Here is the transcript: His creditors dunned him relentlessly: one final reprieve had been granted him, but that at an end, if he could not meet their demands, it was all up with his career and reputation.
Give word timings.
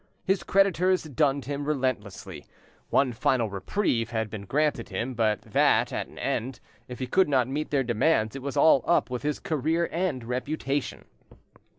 His 0.25 0.41
creditors 0.41 1.03
dunned 1.03 1.45
him 1.45 1.63
relentlessly: 1.65 2.47
one 2.89 3.13
final 3.13 3.51
reprieve 3.51 4.09
had 4.09 4.31
been 4.31 4.45
granted 4.47 4.89
him, 4.89 5.13
but 5.13 5.43
that 5.43 5.93
at 5.93 6.07
an 6.07 6.17
end, 6.17 6.59
if 6.87 6.97
he 6.97 7.05
could 7.05 7.29
not 7.29 7.47
meet 7.47 7.69
their 7.69 7.83
demands, 7.83 8.35
it 8.35 8.41
was 8.41 8.57
all 8.57 8.83
up 8.87 9.11
with 9.11 9.21
his 9.21 9.37
career 9.39 9.87
and 9.91 10.23
reputation. 10.23 11.05